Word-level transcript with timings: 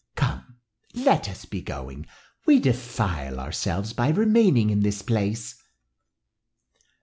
Come, 0.15 0.55
let 0.95 1.29
us 1.29 1.45
be 1.45 1.61
going. 1.61 2.07
We 2.47 2.57
defile 2.59 3.39
ourselves 3.39 3.93
by 3.93 4.09
remaining 4.09 4.71
in 4.71 4.79
this 4.79 5.03
place." 5.03 5.63